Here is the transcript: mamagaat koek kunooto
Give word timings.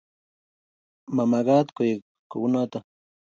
mamagaat 1.15 1.67
koek 1.75 2.01
kunooto 2.31 2.77